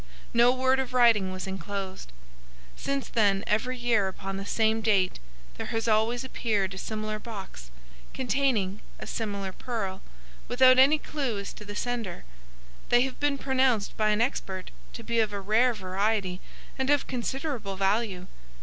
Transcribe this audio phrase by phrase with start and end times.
[0.33, 2.11] No word of writing was enclosed.
[2.75, 5.19] Since then every year upon the same date
[5.57, 7.69] there has always appeared a similar box,
[8.11, 10.01] containing a similar pearl,
[10.47, 12.25] without any clue as to the sender.
[12.89, 16.41] They have been pronounced by an expert to be of a rare variety
[16.79, 18.25] and of considerable value.